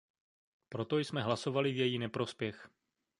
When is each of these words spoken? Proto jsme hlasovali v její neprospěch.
Proto 0.69 0.97
jsme 0.99 1.21
hlasovali 1.21 1.71
v 1.71 1.77
její 1.77 1.99
neprospěch. 1.99 2.69